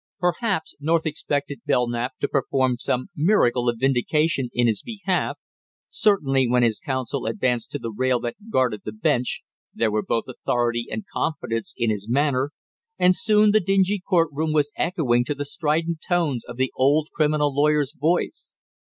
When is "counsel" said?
6.79-7.27